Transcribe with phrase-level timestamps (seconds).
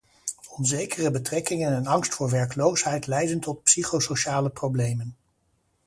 [0.57, 5.15] Onzekere betrekkingen en angst voor werkloosheid leiden tot psychosociale problemen.